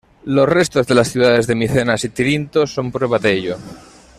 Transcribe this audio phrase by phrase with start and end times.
[0.25, 3.57] Los restos de las ciudades de Micenas y Tirinto son prueba de ello.